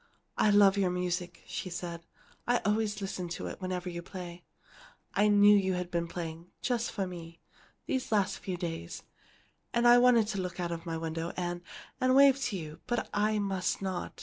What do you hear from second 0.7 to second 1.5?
your music,"